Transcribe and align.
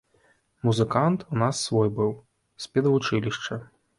Музыкант 0.67 1.19
у 1.35 1.37
нас 1.41 1.61
свой 1.67 1.93
быў, 2.01 2.11
з 2.65 2.71
педвучылішча. 2.77 3.63